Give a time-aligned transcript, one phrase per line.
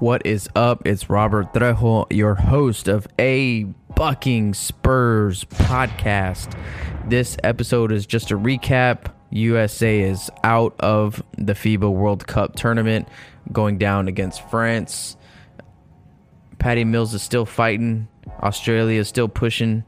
[0.00, 0.86] What is up?
[0.86, 3.64] It's Robert Trejo, your host of A
[3.96, 6.56] Bucking Spurs podcast.
[7.08, 9.12] This episode is just a recap.
[9.30, 13.08] USA is out of the FIBA World Cup tournament,
[13.50, 15.16] going down against France.
[16.60, 18.06] Patty Mills is still fighting.
[18.40, 19.82] Australia is still pushing,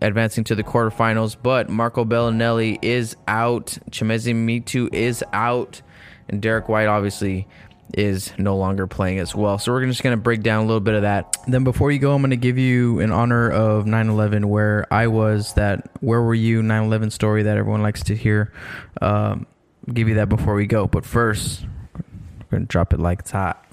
[0.00, 1.36] advancing to the quarterfinals.
[1.40, 3.76] But Marco Belinelli is out.
[3.90, 5.82] Chimezie Metu is out.
[6.30, 7.46] And Derrick White obviously
[7.94, 9.58] is no longer playing as well.
[9.58, 11.36] So we're just going to break down a little bit of that.
[11.46, 15.06] Then before you go, I'm going to give you in honor of 9/11 where I
[15.08, 18.52] was that where were you 9/11 story that everyone likes to hear.
[19.00, 19.46] Um,
[19.92, 20.86] give you that before we go.
[20.86, 23.64] But first, we're going to drop it like it's hot.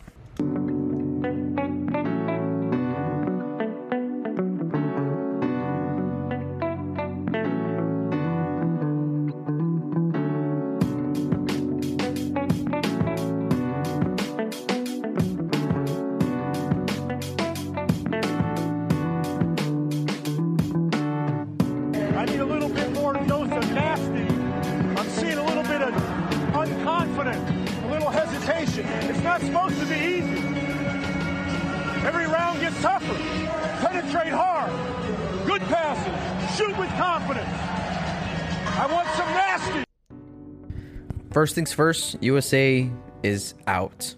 [41.38, 42.90] First things first, USA
[43.22, 44.16] is out.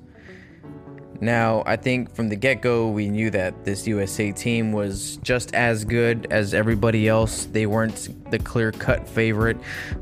[1.19, 5.53] Now, I think from the get go, we knew that this USA team was just
[5.53, 7.47] as good as everybody else.
[7.47, 9.57] They weren't the clear cut favorite.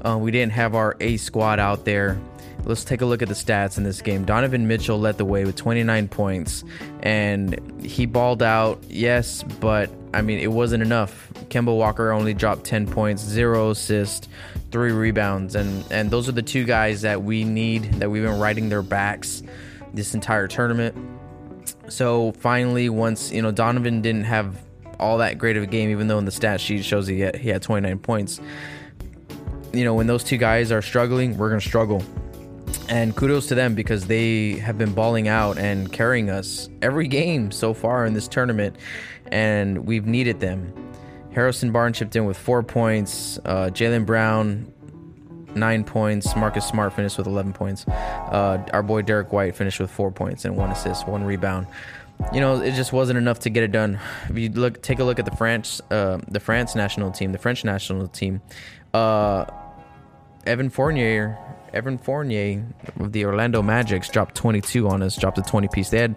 [0.05, 2.21] Uh, we didn't have our A squad out there.
[2.65, 4.23] Let's take a look at the stats in this game.
[4.23, 6.63] Donovan Mitchell led the way with 29 points,
[7.01, 11.31] and he balled out, yes, but I mean, it wasn't enough.
[11.49, 14.27] Kemba Walker only dropped 10 points, zero assists,
[14.71, 18.39] three rebounds, and, and those are the two guys that we need, that we've been
[18.39, 19.43] riding their backs
[19.93, 20.95] this entire tournament.
[21.87, 24.59] So finally, once you know Donovan didn't have
[24.99, 27.35] all that great of a game, even though in the stat sheet shows he had,
[27.35, 28.41] he had 29 points.
[29.71, 32.03] You know, when those two guys are struggling, we're gonna struggle.
[32.89, 37.51] And kudos to them because they have been balling out and carrying us every game
[37.51, 38.77] so far in this tournament,
[39.31, 40.73] and we've needed them.
[41.33, 43.39] Harrison Barnes chipped in with four points.
[43.45, 44.71] Uh, Jaylen Brown
[45.57, 46.35] nine points.
[46.35, 47.87] Marcus Smart finished with 11 points.
[47.87, 51.67] Uh, our boy Derrick White finished with four points and one assist, one rebound.
[52.33, 53.99] You know, it just wasn't enough to get it done.
[54.29, 57.37] If you look, take a look at the France, uh, the France national team, the
[57.37, 58.41] French national team.
[58.93, 59.45] Uh,
[60.45, 61.37] Evan Fournier,
[61.73, 62.65] Evan Fournier
[62.99, 65.89] of the Orlando Magics dropped 22 on us, dropped a 20 piece.
[65.89, 66.15] They had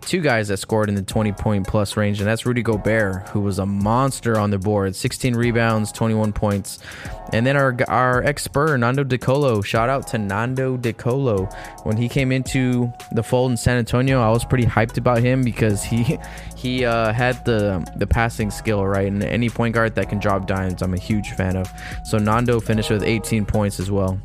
[0.00, 3.40] two guys that scored in the 20 point plus range, and that's Rudy Gobert, who
[3.40, 6.78] was a monster on the board 16 rebounds, 21 points.
[7.32, 11.52] And then our our ex Spur, Nando DeColo, shout out to Nando DeColo.
[11.84, 15.42] When he came into the fold in San Antonio, I was pretty hyped about him
[15.42, 16.18] because he
[16.56, 19.06] he uh, had the the passing skill, right?
[19.06, 21.70] And any point guard that can drop dimes, I'm a huge fan of.
[22.04, 24.20] So Nando finished with 18 points as well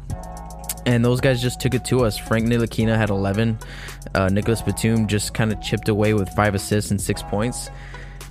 [0.86, 2.18] and those guys just took it to us.
[2.18, 3.58] Frank Ntilikina had 11.
[4.14, 7.70] Uh, Nicolas Batum just kind of chipped away with five assists and six points.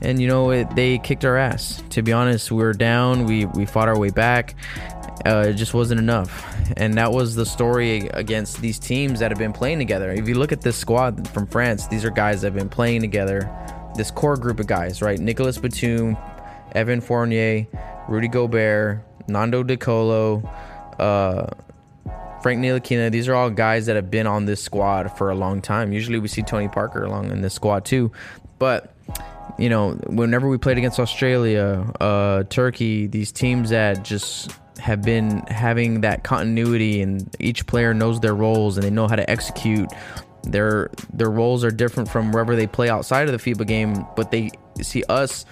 [0.03, 1.82] And you know it, they kicked our ass.
[1.91, 3.25] To be honest, we were down.
[3.25, 4.54] We we fought our way back.
[5.25, 6.44] Uh, it just wasn't enough,
[6.76, 10.10] and that was the story against these teams that have been playing together.
[10.10, 13.00] If you look at this squad from France, these are guys that have been playing
[13.00, 13.48] together.
[13.97, 15.19] This core group of guys, right?
[15.19, 16.19] Nicolas Batum,
[16.72, 17.66] Evan Fournier,
[18.09, 20.44] Rudy Gobert, Nando DeColo.
[20.98, 21.47] Uh,
[22.44, 25.62] Frank Ntilikina, these are all guys that have been on this squad for a long
[25.62, 25.94] time.
[25.94, 28.12] Usually we see Tony Parker along in this squad too.
[28.59, 28.94] But,
[29.59, 35.39] you know, whenever we played against Australia, uh, Turkey, these teams that just have been
[35.48, 39.91] having that continuity and each player knows their roles and they know how to execute.
[40.42, 44.30] Their their roles are different from wherever they play outside of the FIBA game, but
[44.30, 44.51] they
[44.83, 45.47] see us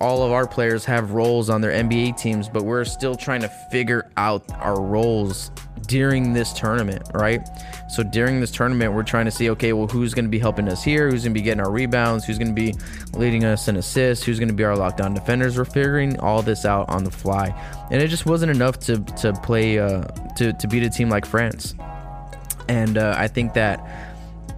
[0.00, 3.48] all of our players have roles on their NBA teams, but we're still trying to
[3.72, 5.50] figure out our roles
[5.92, 7.46] during this tournament, right?
[7.90, 10.66] So during this tournament, we're trying to see, okay, well, who's going to be helping
[10.66, 11.10] us here?
[11.10, 12.24] Who's going to be getting our rebounds?
[12.24, 12.74] Who's going to be
[13.12, 14.24] leading us in assists?
[14.24, 15.58] Who's going to be our lockdown defenders?
[15.58, 17.48] We're figuring all this out on the fly,
[17.90, 20.04] and it just wasn't enough to to play uh,
[20.36, 21.74] to to beat a team like France.
[22.70, 23.86] And uh, I think that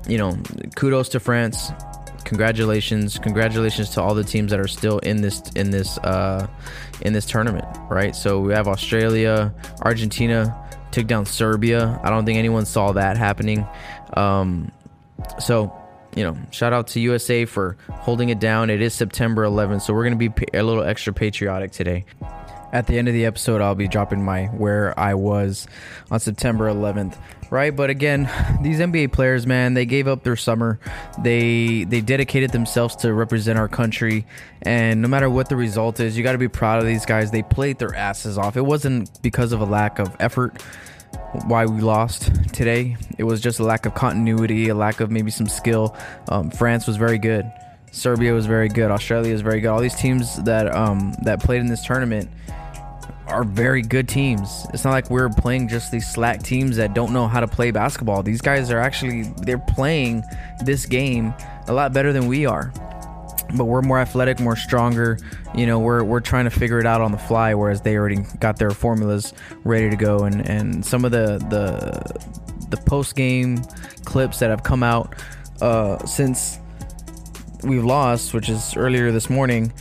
[0.06, 0.38] you know,
[0.76, 1.72] kudos to France.
[2.24, 6.46] congratulations, congratulations to all the teams that are still in this in this uh,
[7.00, 8.14] in this tournament, right?
[8.14, 9.52] So we have Australia,
[9.82, 10.63] Argentina
[10.94, 12.00] took down Serbia.
[12.02, 13.66] I don't think anyone saw that happening.
[14.14, 14.70] Um,
[15.38, 15.72] so
[16.14, 18.70] you know, shout out to USA for holding it down.
[18.70, 22.04] It is September 11th, so we're gonna be a little extra patriotic today.
[22.74, 25.68] At the end of the episode, I'll be dropping my where I was
[26.10, 27.16] on September 11th,
[27.48, 27.74] right?
[27.74, 28.28] But again,
[28.62, 30.80] these NBA players, man, they gave up their summer.
[31.22, 34.26] They they dedicated themselves to represent our country,
[34.62, 37.30] and no matter what the result is, you got to be proud of these guys.
[37.30, 38.56] They played their asses off.
[38.56, 40.60] It wasn't because of a lack of effort
[41.46, 42.96] why we lost today.
[43.18, 45.96] It was just a lack of continuity, a lack of maybe some skill.
[46.28, 47.48] Um, France was very good.
[47.92, 48.90] Serbia was very good.
[48.90, 49.68] Australia is very good.
[49.68, 52.28] All these teams that um, that played in this tournament
[53.26, 54.66] are very good teams.
[54.72, 57.70] It's not like we're playing just these slack teams that don't know how to play
[57.70, 58.22] basketball.
[58.22, 60.22] These guys are actually they're playing
[60.64, 61.34] this game
[61.66, 62.72] a lot better than we are.
[63.56, 65.18] But we're more athletic, more stronger.
[65.54, 68.24] You know, we're we're trying to figure it out on the fly, whereas they already
[68.40, 69.32] got their formulas
[69.64, 70.24] ready to go.
[70.24, 73.62] And and some of the the the post game
[74.04, 75.14] clips that have come out
[75.60, 76.58] uh, since
[77.62, 79.72] we've lost, which is earlier this morning,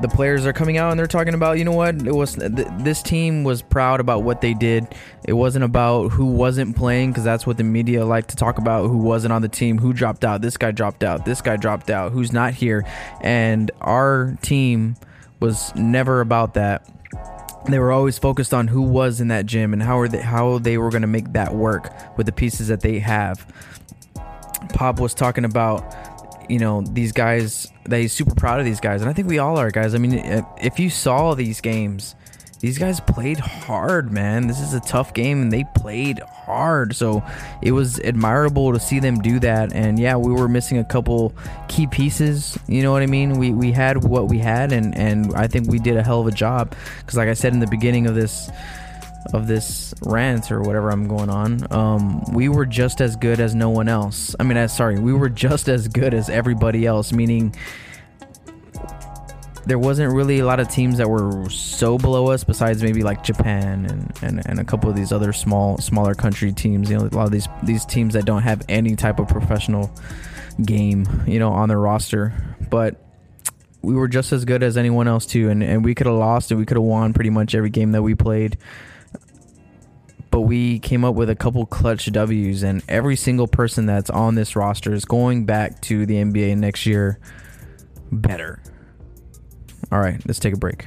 [0.00, 2.68] the players are coming out and they're talking about you know what it was th-
[2.78, 4.86] this team was proud about what they did.
[5.24, 8.88] It wasn't about who wasn't playing because that's what the media like to talk about
[8.88, 11.90] who wasn't on the team who dropped out this guy dropped out this guy dropped
[11.90, 12.84] out who's not here.
[13.20, 14.96] And our team
[15.40, 16.88] was never about that.
[17.68, 20.58] They were always focused on who was in that gym and how are they how
[20.58, 23.46] they were going to make that work with the pieces that they have.
[24.72, 26.11] Pop was talking about
[26.48, 29.58] you know these guys he's super proud of these guys and i think we all
[29.58, 29.94] are guys.
[29.94, 30.14] I mean
[30.58, 32.14] if you saw these games
[32.62, 34.46] these guys played hard man.
[34.46, 37.20] This is a tough game and they played hard so
[37.60, 41.34] it was admirable to see them do that and yeah we were missing a couple
[41.68, 43.38] key pieces you know what i mean?
[43.38, 46.28] We we had what we had and and i think we did a hell of
[46.28, 48.48] a job because like i said in the beginning of this
[49.32, 53.54] of this rant or whatever I'm going on, um, we were just as good as
[53.54, 54.34] no one else.
[54.38, 57.12] I mean, as sorry, we were just as good as everybody else.
[57.12, 57.54] Meaning,
[59.66, 63.22] there wasn't really a lot of teams that were so below us, besides maybe like
[63.22, 66.90] Japan and, and, and a couple of these other small smaller country teams.
[66.90, 69.90] You know, a lot of these these teams that don't have any type of professional
[70.64, 72.32] game, you know, on their roster,
[72.70, 72.96] but
[73.82, 76.50] we were just as good as anyone else too and, and we could have lost
[76.50, 78.56] and we could have won pretty much every game that we played
[80.32, 84.34] but we came up with a couple clutch W's, and every single person that's on
[84.34, 87.20] this roster is going back to the NBA next year
[88.10, 88.60] better.
[89.92, 90.86] All right, let's take a break.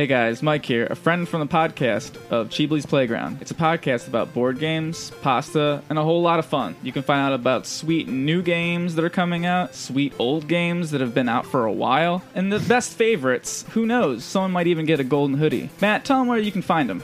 [0.00, 3.36] Hey guys, Mike here, a friend from the podcast of Cheebly's Playground.
[3.42, 6.74] It's a podcast about board games, pasta, and a whole lot of fun.
[6.82, 10.92] You can find out about sweet new games that are coming out, sweet old games
[10.92, 13.66] that have been out for a while, and the best favorites.
[13.72, 14.24] Who knows?
[14.24, 15.68] Someone might even get a golden hoodie.
[15.82, 17.02] Matt, tell them where you can find them.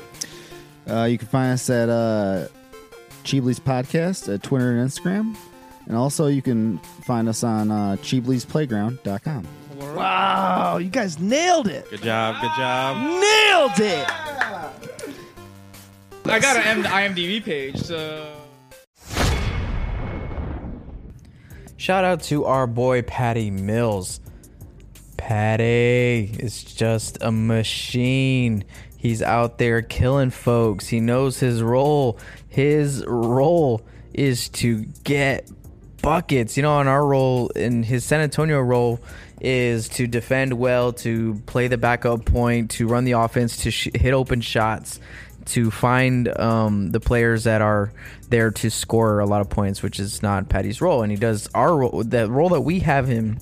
[0.88, 2.48] Uh, you can find us at uh,
[3.24, 5.36] Cheebly's Podcast at Twitter and Instagram.
[5.84, 9.46] And also, you can find us on uh, Cheebly'sPlayground.com.
[9.96, 11.88] Wow, you guys nailed it.
[11.88, 12.40] Good job.
[12.42, 12.96] Good job.
[12.98, 14.06] Nailed it.
[16.26, 18.32] I got an IMDb page, so.
[21.78, 24.20] Shout out to our boy Patty Mills.
[25.16, 28.64] Patty is just a machine.
[28.98, 30.88] He's out there killing folks.
[30.88, 32.18] He knows his role.
[32.48, 33.80] His role
[34.12, 35.50] is to get
[36.02, 36.56] buckets.
[36.56, 39.00] You know, on our role, in his San Antonio role,
[39.40, 43.88] is to defend well, to play the backup point, to run the offense, to sh-
[43.94, 44.98] hit open shots,
[45.46, 47.92] to find um, the players that are
[48.30, 51.02] there to score a lot of points, which is not Patty's role.
[51.02, 53.38] And he does our role, the role that we have him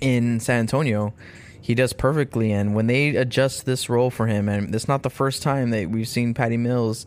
[0.00, 1.14] in San Antonio.
[1.60, 5.10] He does perfectly, and when they adjust this role for him, and it's not the
[5.10, 7.06] first time that we've seen Patty Mills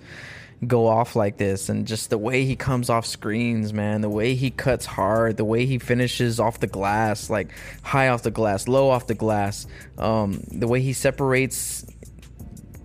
[0.65, 4.35] go off like this and just the way he comes off screens man the way
[4.35, 7.51] he cuts hard the way he finishes off the glass like
[7.83, 11.85] high off the glass low off the glass um, the way he separates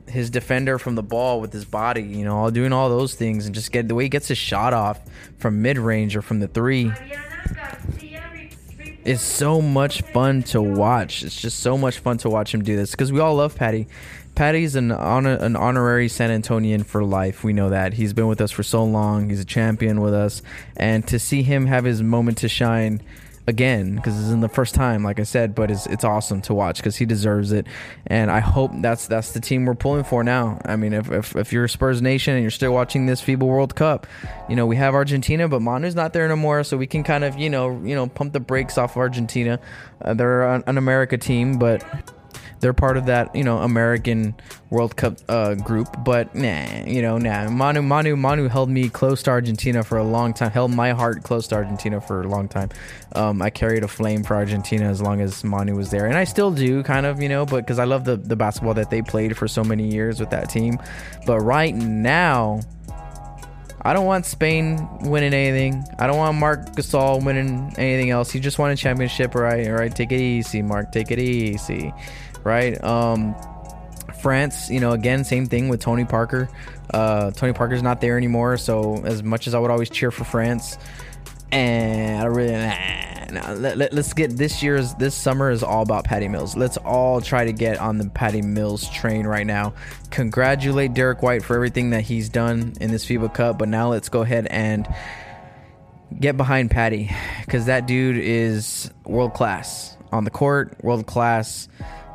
[0.08, 3.46] his defender from the ball with his body you know all doing all those things
[3.46, 5.00] and just get the way he gets his shot off
[5.38, 6.92] from mid-range or from the three
[9.04, 12.76] is so much fun to watch it's just so much fun to watch him do
[12.76, 13.86] this because we all love patty
[14.34, 17.42] Patty's an honor, an honorary San Antonian for life.
[17.42, 19.28] We know that he's been with us for so long.
[19.28, 20.40] He's a champion with us,
[20.76, 23.02] and to see him have his moment to shine
[23.46, 25.54] again because this isn't the first time, like I said.
[25.54, 27.66] But it's it's awesome to watch because he deserves it,
[28.06, 30.60] and I hope that's that's the team we're pulling for now.
[30.64, 33.74] I mean, if if, if you're Spurs nation and you're still watching this FIBA World
[33.74, 34.06] Cup,
[34.48, 37.38] you know we have Argentina, but Manu's not there anymore, so we can kind of
[37.38, 39.58] you know you know pump the brakes off Argentina.
[40.02, 41.84] Uh, they're an, an America team, but
[42.60, 44.34] they're part of that you know American
[44.70, 45.88] World Cup uh, group.
[46.04, 47.50] But nah, you know, nah.
[47.50, 50.50] Manu, Manu, Manu held me close to Argentina for a long time.
[50.50, 52.68] Held my heart close to Argentina for a long time.
[53.14, 56.24] Um, I carried a flame for Argentina as long as Manu was there, and I
[56.24, 59.02] still do, kind of, you know, but because I love the the basketball that they
[59.02, 60.78] played for so many years with that team.
[61.26, 62.60] But right now.
[63.82, 65.82] I don't want Spain winning anything.
[65.98, 68.30] I don't want Marc Gasol winning anything else.
[68.30, 69.66] He just won a championship, right?
[69.66, 70.92] Right, take it easy, Marc.
[70.92, 71.90] Take it easy
[72.44, 72.82] right?
[72.82, 73.34] Um,
[74.20, 76.48] France, you know, again, same thing with Tony Parker.
[76.92, 80.24] Uh, Tony Parker's not there anymore, so as much as I would always cheer for
[80.24, 80.76] France,
[81.52, 86.04] and I really nah, let, let, us get this year's this summer is all about
[86.04, 86.56] Patty Mills.
[86.56, 89.74] Let's all try to get on the Patty Mills train right now.
[90.10, 94.08] Congratulate Derrick White for everything that he's done in this FIBA Cup, but now let's
[94.08, 94.88] go ahead and
[96.18, 97.10] get behind Patty
[97.44, 101.68] because that dude is world class on the court, world class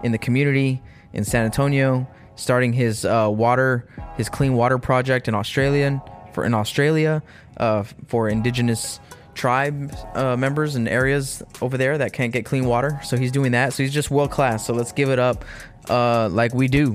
[0.05, 0.81] in the community
[1.13, 5.99] in San Antonio, starting his uh, water, his clean water project in Australia
[6.31, 7.23] for in Australia
[7.57, 8.99] uh, for indigenous
[9.33, 12.99] tribe uh, members and areas over there that can't get clean water.
[13.03, 13.73] So he's doing that.
[13.73, 14.65] So he's just world class.
[14.67, 15.43] So let's give it up
[15.89, 16.93] uh, like we do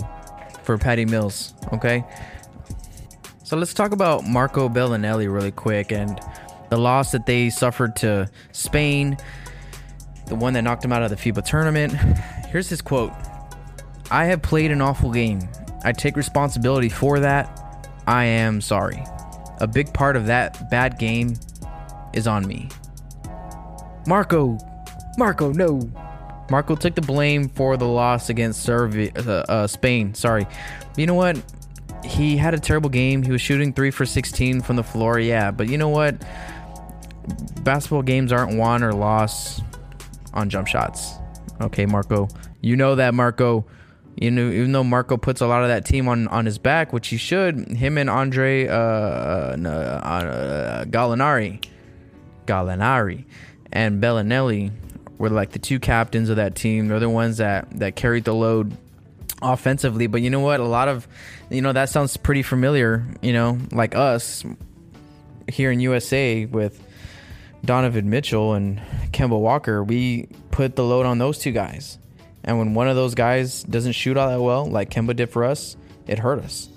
[0.62, 1.52] for Patty Mills.
[1.72, 2.04] Okay.
[3.42, 6.20] So let's talk about Marco Belinelli really quick and
[6.68, 9.16] the loss that they suffered to Spain,
[10.28, 11.92] the one that knocked him out of the FIBA tournament.
[12.50, 13.12] Here's his quote
[14.10, 15.48] I have played an awful game.
[15.84, 17.88] I take responsibility for that.
[18.06, 19.02] I am sorry.
[19.60, 21.36] A big part of that bad game
[22.12, 22.68] is on me.
[24.06, 24.58] Marco,
[25.16, 25.80] Marco, no.
[26.50, 30.12] Marco took the blame for the loss against Serbia, uh, uh, Spain.
[30.14, 30.46] Sorry.
[30.96, 31.40] You know what?
[32.04, 33.22] He had a terrible game.
[33.22, 35.20] He was shooting three for 16 from the floor.
[35.20, 36.20] Yeah, but you know what?
[37.62, 39.62] Basketball games aren't won or lost
[40.34, 41.19] on jump shots.
[41.60, 42.28] Okay, Marco.
[42.60, 43.66] You know that Marco.
[44.16, 46.92] You know, even though Marco puts a lot of that team on, on his back,
[46.92, 51.64] which he should, him and Andre uh, uh, uh, Gallinari,
[52.44, 53.24] Gallinari,
[53.72, 54.72] and Belinelli
[55.16, 56.88] were like the two captains of that team.
[56.88, 58.76] They're the ones that that carried the load
[59.42, 60.06] offensively.
[60.06, 60.60] But you know what?
[60.60, 61.06] A lot of,
[61.50, 63.06] you know, that sounds pretty familiar.
[63.22, 64.44] You know, like us
[65.48, 66.82] here in USA with
[67.64, 68.80] Donovan Mitchell and
[69.12, 71.98] Kemba Walker, we put the load on those two guys.
[72.42, 75.44] And when one of those guys doesn't shoot all that well, like Kemba did for
[75.44, 75.76] us,
[76.06, 76.68] it hurt us.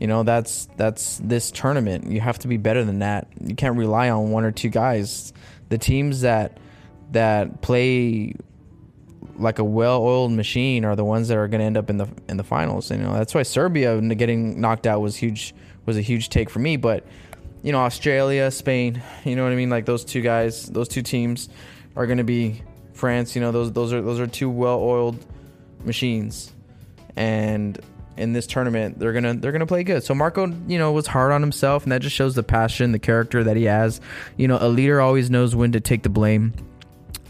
[0.00, 2.10] You know, that's that's this tournament.
[2.10, 3.28] You have to be better than that.
[3.40, 5.32] You can't rely on one or two guys.
[5.68, 6.58] The teams that
[7.12, 8.34] that play
[9.36, 12.08] like a well-oiled machine are the ones that are going to end up in the
[12.28, 12.90] in the finals.
[12.90, 15.54] You know, that's why Serbia getting knocked out was huge
[15.86, 17.06] was a huge take for me, but
[17.64, 19.70] you know, Australia, Spain, you know what I mean?
[19.70, 21.48] Like those two guys, those two teams
[21.96, 25.18] are going to be France, you know, those those are those are two well-oiled
[25.82, 26.52] machines,
[27.16, 27.80] and
[28.16, 30.04] in this tournament they're gonna they're gonna play good.
[30.04, 32.98] So Marco, you know, was hard on himself, and that just shows the passion, the
[32.98, 34.00] character that he has.
[34.36, 36.52] You know, a leader always knows when to take the blame.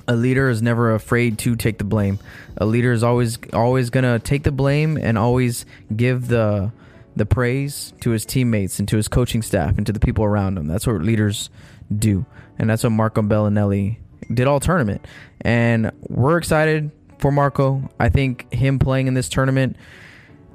[0.08, 2.18] A leader is never afraid to take the blame.
[2.56, 5.64] A leader is always always gonna take the blame and always
[5.94, 6.72] give the
[7.16, 10.58] the praise to his teammates and to his coaching staff and to the people around
[10.58, 10.66] him.
[10.66, 11.50] That's what leaders
[11.96, 12.26] do,
[12.58, 13.98] and that's what Marco Belinelli
[14.32, 15.04] did all tournament.
[15.40, 17.88] And we're excited for Marco.
[17.98, 19.76] I think him playing in this tournament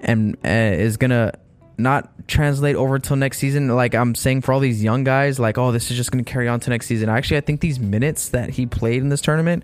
[0.01, 1.33] and uh, is going to
[1.77, 3.69] not translate over until next season.
[3.69, 6.29] Like I'm saying for all these young guys, like, oh, this is just going to
[6.29, 7.09] carry on to next season.
[7.09, 9.63] Actually, I think these minutes that he played in this tournament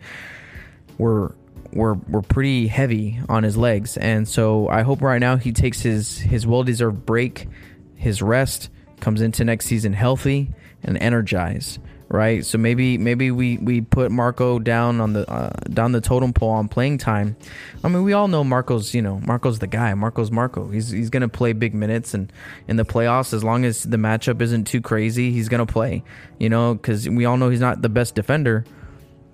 [0.97, 1.35] were
[1.75, 3.97] were were pretty heavy on his legs.
[3.97, 7.47] And so I hope right now he takes his his well-deserved break,
[7.95, 10.51] his rest, comes into next season healthy
[10.83, 11.79] and energized
[12.09, 12.45] right?
[12.45, 16.51] So maybe maybe we we put Marco down on the uh, down the totem pole
[16.51, 17.35] on playing time.
[17.83, 19.93] I mean, we all know Marco's you know Marco's the guy.
[19.93, 20.69] Marco's Marco.
[20.69, 22.31] He's he's gonna play big minutes and
[22.67, 26.03] in the playoffs as long as the matchup isn't too crazy, he's gonna play.
[26.39, 28.65] You know, because we all know he's not the best defender,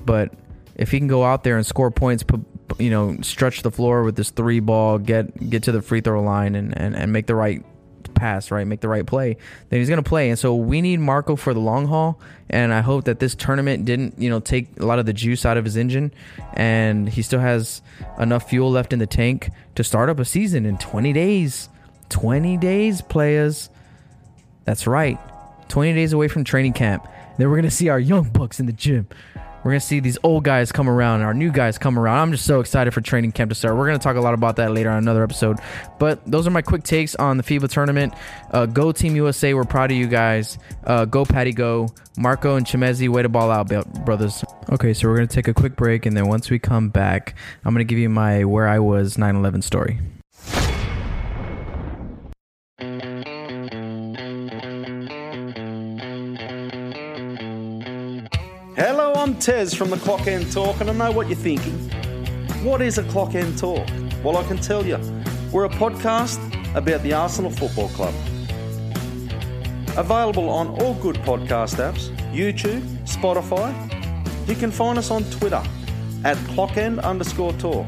[0.05, 0.33] but
[0.75, 2.41] if he can go out there and score points, put,
[2.79, 6.21] you know, stretch the floor with this three ball, get get to the free throw
[6.21, 7.63] line and, and, and make the right
[8.13, 8.65] pass, right?
[8.65, 9.37] Make the right play,
[9.69, 10.29] then he's going to play.
[10.29, 12.19] And so we need Marco for the long haul.
[12.49, 15.45] And I hope that this tournament didn't, you know, take a lot of the juice
[15.45, 16.13] out of his engine
[16.53, 17.81] and he still has
[18.19, 21.69] enough fuel left in the tank to start up a season in 20 days.
[22.09, 23.69] 20 days, players.
[24.65, 25.17] That's right.
[25.69, 27.07] 20 days away from training camp.
[27.37, 29.07] Then we're going to see our young bucks in the gym.
[29.63, 32.17] We're gonna see these old guys come around, our new guys come around.
[32.19, 33.75] I'm just so excited for training camp to start.
[33.75, 35.59] We're gonna talk a lot about that later on another episode.
[35.99, 38.13] But those are my quick takes on the FIBA tournament.
[38.49, 40.57] Uh, go Team USA, we're proud of you guys.
[40.83, 43.67] Uh, go Patty, go Marco and Chimezie, way to ball out,
[44.05, 44.43] brothers.
[44.71, 47.73] Okay, so we're gonna take a quick break, and then once we come back, I'm
[47.73, 49.99] gonna give you my where I was 9/11 story.
[59.41, 61.73] Tez from the Clock End Talk, and I know what you're thinking.
[62.63, 63.87] What is a Clock End Talk?
[64.23, 64.99] Well, I can tell you,
[65.51, 66.37] we're a podcast
[66.75, 68.13] about the Arsenal Football Club.
[69.97, 73.73] Available on all good podcast apps, YouTube, Spotify.
[74.47, 75.63] You can find us on Twitter
[76.23, 77.87] at clockend underscore talk.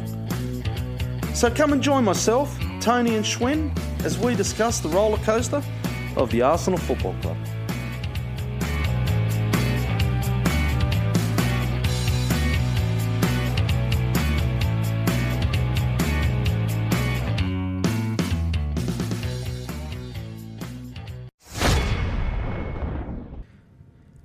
[1.35, 5.61] So come and join myself, Tony, and Schwinn as we discuss the roller coaster
[6.15, 7.37] of the Arsenal Football Club.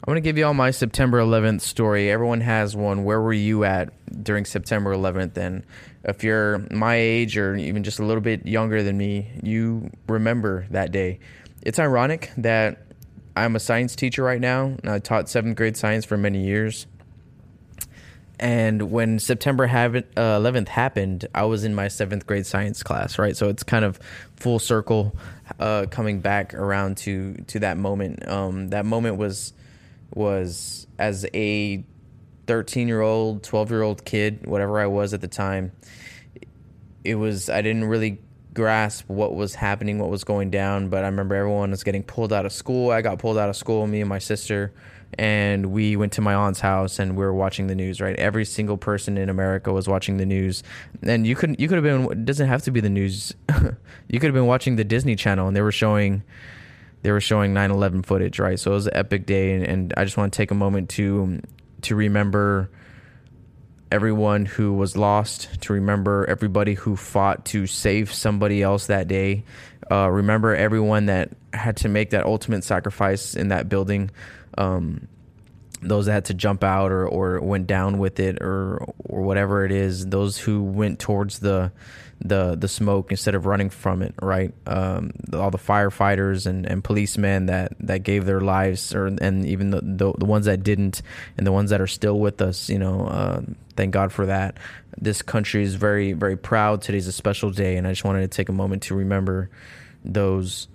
[0.08, 2.10] I'm gonna give you all my September 11th story.
[2.10, 3.04] Everyone has one.
[3.04, 3.92] Where were you at
[4.24, 5.36] during September 11th?
[5.36, 5.64] And
[6.02, 10.66] if you're my age or even just a little bit younger than me, you remember
[10.70, 11.18] that day.
[11.60, 12.86] It's ironic that
[13.36, 14.78] I'm a science teacher right now.
[14.82, 16.86] I taught seventh grade science for many years.
[18.40, 23.36] And when September 11th happened, I was in my seventh grade science class, right?
[23.36, 24.00] So it's kind of
[24.36, 25.14] full circle,
[25.60, 28.26] uh, coming back around to to that moment.
[28.26, 29.52] Um, that moment was
[30.14, 31.84] was as a
[32.46, 35.72] 13 year old, 12 year old kid, whatever I was at the time,
[37.04, 38.20] it was, I didn't really
[38.54, 42.32] grasp what was happening, what was going down, but I remember everyone was getting pulled
[42.32, 42.90] out of school.
[42.90, 44.72] I got pulled out of school, me and my sister,
[45.16, 48.16] and we went to my aunt's house and we were watching the news, right?
[48.16, 50.62] Every single person in America was watching the news.
[51.02, 53.34] And you could you could have been it doesn't have to be the news.
[54.08, 56.22] you could have been watching the Disney Channel and they were showing
[57.02, 58.58] they were showing 9/11 footage, right?
[58.58, 60.90] So it was an epic day, and, and I just want to take a moment
[60.90, 61.40] to
[61.82, 62.70] to remember
[63.90, 69.44] everyone who was lost, to remember everybody who fought to save somebody else that day.
[69.90, 74.10] Uh, remember everyone that had to make that ultimate sacrifice in that building.
[74.58, 75.08] Um,
[75.80, 79.64] those that had to jump out or, or went down with it or or whatever
[79.64, 80.06] it is.
[80.06, 81.72] Those who went towards the
[82.20, 84.14] the the smoke instead of running from it.
[84.20, 89.46] Right, um, all the firefighters and, and policemen that, that gave their lives, or and
[89.46, 91.02] even the, the, the ones that didn't,
[91.36, 92.68] and the ones that are still with us.
[92.68, 93.42] You know, uh,
[93.76, 94.58] thank God for that.
[94.96, 96.82] This country is very very proud.
[96.82, 99.50] Today's a special day, and I just wanted to take a moment to remember
[100.04, 100.68] those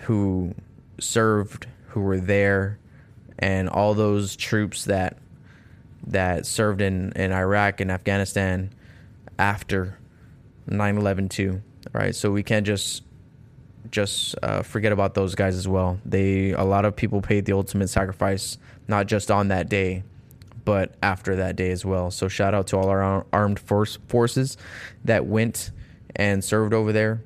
[0.00, 0.54] who
[0.98, 2.78] served, who were there,
[3.38, 5.18] and all those troops that
[6.06, 8.70] that served in, in Iraq and Afghanistan
[9.38, 9.98] after
[10.68, 12.14] 9/11 too, right?
[12.14, 13.02] So we can't just
[13.90, 15.98] just uh, forget about those guys as well.
[16.04, 20.02] They a lot of people paid the ultimate sacrifice, not just on that day,
[20.64, 22.10] but after that day as well.
[22.10, 24.56] So shout out to all our armed force forces
[25.04, 25.70] that went
[26.14, 27.22] and served over there.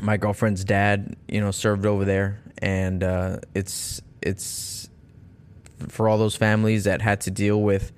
[0.00, 4.88] My girlfriend's dad, you know, served over there, and uh, it's it's
[5.88, 7.92] for all those families that had to deal with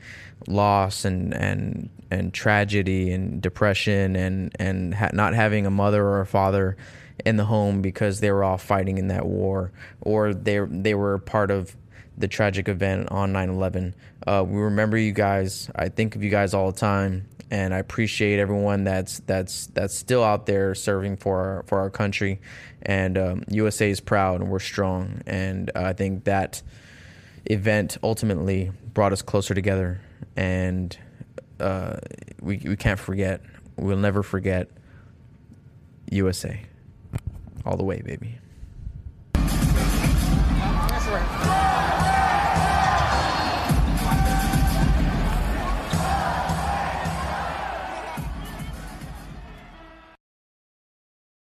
[0.49, 6.21] loss and and and tragedy and depression and and ha- not having a mother or
[6.21, 6.77] a father
[7.25, 11.19] in the home because they were all fighting in that war or they they were
[11.19, 11.77] part of
[12.19, 13.95] the tragic event on 9/11.
[14.27, 15.71] Uh, we remember you guys.
[15.77, 19.95] I think of you guys all the time, and I appreciate everyone that's that's that's
[19.95, 22.41] still out there serving for our, for our country.
[22.83, 25.21] And um, USA is proud, and we're strong.
[25.27, 26.63] And uh, I think that
[27.45, 30.01] event ultimately brought us closer together
[30.37, 30.97] and
[31.61, 31.97] uh,
[32.41, 33.41] we we can't forget.
[33.77, 34.69] We'll never forget
[36.11, 36.63] USA.
[37.65, 38.39] All the way, baby.